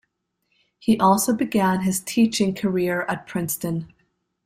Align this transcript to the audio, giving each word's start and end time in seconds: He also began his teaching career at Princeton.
He 0.79 0.99
also 0.99 1.31
began 1.31 1.81
his 1.81 1.99
teaching 1.99 2.55
career 2.55 3.03
at 3.07 3.27
Princeton. 3.27 3.93